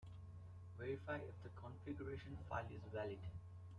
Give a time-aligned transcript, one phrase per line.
[0.79, 3.19] Verify if the configuration file is valid.